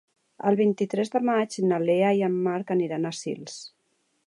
[0.51, 3.63] El vint-i-tres de maig na Lea i en Marc aniran a Sils.